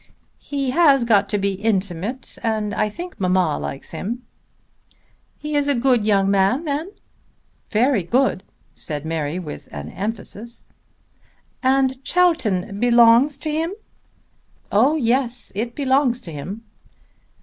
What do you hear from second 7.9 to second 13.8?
good;" said Mary with an emphasis. "And Chowton belongs to him?"